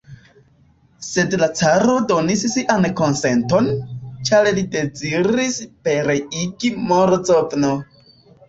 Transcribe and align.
Sed 1.07 1.35
la 1.41 1.49
caro 1.59 1.97
donis 2.11 2.45
sian 2.55 2.87
konsenton, 3.01 3.69
ĉar 4.31 4.49
li 4.59 4.65
deziris 4.77 5.61
pereigi 5.91 6.75
Morozov'n. 6.91 7.71